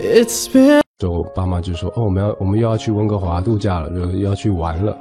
[0.00, 4.96] It's been 就爸妈就说：“哦，我们要我们又要去温哥华度假了，就要去玩了。”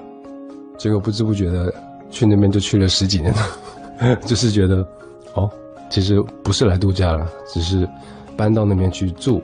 [0.77, 1.73] 结果不知不觉的
[2.09, 4.87] 去那边就去了十几年了， 就是觉得
[5.33, 5.49] 哦，
[5.89, 7.87] 其实不是来度假了，只是
[8.35, 9.41] 搬到那边去住。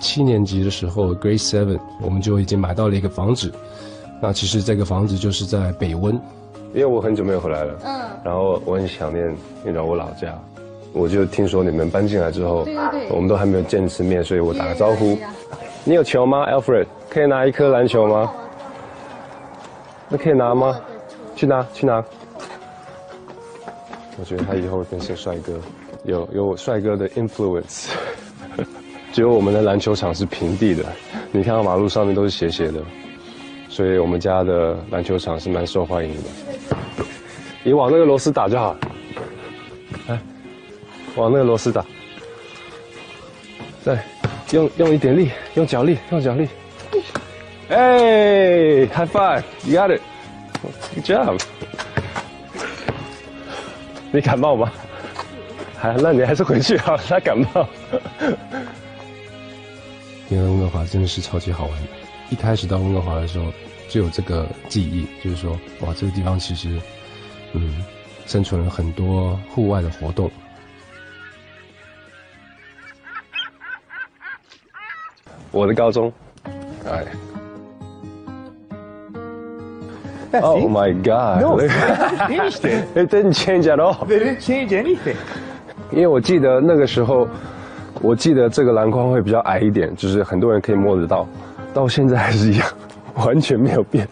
[0.00, 3.52] 七年级的时候，Grade Seven，我们就已经买到了一个房子。
[4.22, 6.14] 那其实这个房子就是在北温，
[6.74, 9.30] 因为我很久没有回来了，嗯，然后我很想念，
[9.62, 10.38] 你知道我老家。
[10.92, 15.18] 我就听说你们搬进来之后，对对对，我们都还没有见一次面，所以我打个招呼。
[15.84, 16.86] 你有球吗，Alfred？
[17.08, 18.32] 可以拿一颗篮球吗？
[20.08, 20.78] 那可以拿吗？
[21.36, 22.04] 去拿，去拿。
[24.18, 25.52] 我觉得他以后会变成帅哥，
[26.04, 27.88] 有有帅哥的 influence。
[29.12, 30.84] 只有我们的篮球场是平地的，
[31.32, 32.80] 你看到马路上面都是斜斜的，
[33.68, 37.04] 所以我们家的篮球场是蛮受欢迎的。
[37.62, 38.76] 你往那个螺丝打就好。
[41.16, 41.84] 往那个螺丝打，
[43.84, 43.98] 对，
[44.52, 46.48] 用用一点力，用脚力，用脚力。
[47.68, 51.40] 哎，High five，you got it，good job。
[54.12, 54.72] 你感冒吗？
[55.78, 57.68] 还，那你还是回去好，他感冒。
[60.28, 61.88] 因为温哥华真的是超级好玩的，
[62.30, 63.46] 一开始到温哥华的时候
[63.88, 66.68] 就有这个记忆，就是说，哇，这个地方其实，
[67.52, 67.84] 嗯，
[68.26, 70.30] 生存了很多户外的活动。
[75.50, 76.12] 我的高中，
[76.88, 77.04] 哎。
[80.40, 81.40] Oh my God!
[81.42, 81.58] No,
[82.28, 82.84] finished it.
[82.94, 84.06] It didn't change at all.
[84.06, 85.16] They didn't change anything.
[85.90, 87.26] 因为我记得那个时候，
[88.00, 91.26] 我记得这个篮筐会比较矮一点，就是很多人可以摸得到。
[91.74, 92.68] 到现在还是一样，
[93.16, 94.06] 完全没有变。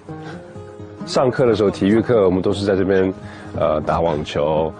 [1.07, 3.15] 上课的时候，体育课我们都是在这边，
[3.57, 4.73] 呃，打网球，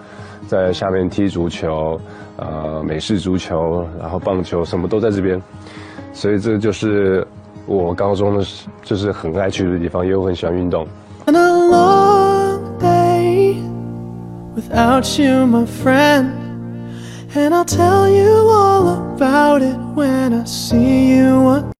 [0.45, 1.97] 在下面踢足球，
[2.35, 5.41] 呃，美式足球，然后棒球，什么都在这边。
[6.13, 7.25] 所以这就是
[7.65, 8.45] 我高中的，
[8.83, 10.87] 就是很爱去的地方，也有很喜欢运动。
[11.25, 13.55] been a long day
[14.55, 16.31] without you, my friend.
[17.35, 21.71] And I'll tell you all about it when I see you again.